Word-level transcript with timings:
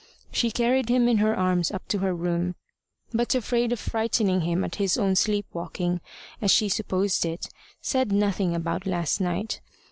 She 0.31 0.49
carried 0.49 0.89
him 0.89 1.07
in 1.07 1.17
her 1.19 1.37
arms 1.37 1.69
up 1.69 1.87
to 1.89 1.99
her 1.99 2.11
room; 2.15 2.55
but, 3.13 3.35
afraid 3.35 3.71
of 3.71 3.79
frightening 3.79 4.41
him 4.41 4.63
at 4.63 4.77
his 4.77 4.97
own 4.97 5.15
sleep 5.15 5.45
walking, 5.53 6.01
as 6.41 6.49
she 6.49 6.69
supposed 6.69 7.23
it, 7.23 7.49
said 7.83 8.11
nothing 8.11 8.55
about 8.55 8.87
last 8.87 9.21
night. 9.21 9.61